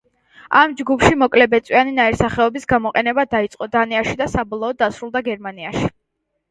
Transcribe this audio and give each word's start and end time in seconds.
ამ 0.61 0.71
ჯგუფის 0.79 1.17
მოკლებეწვიანი 1.23 1.93
ნაირსახეობის 1.99 2.65
გამოყვანა 2.73 3.27
დაიწყო 3.37 3.69
დანიაში 3.79 4.21
და 4.25 4.31
საბოლოოდ 4.39 4.83
დასრულდა 4.85 5.27
გერმანიაში. 5.33 5.89